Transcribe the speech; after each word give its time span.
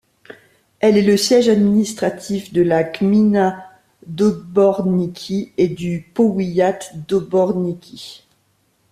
Elle 0.79 0.97
est 0.97 1.03
le 1.03 1.15
siège 1.15 1.47
administratif 1.47 2.51
de 2.53 2.63
la 2.63 2.83
gmina 2.83 3.69
d'Oborniki 4.07 5.53
et 5.59 5.67
du 5.67 6.01
powiat 6.15 6.79
d'Oborniki. 7.07 8.25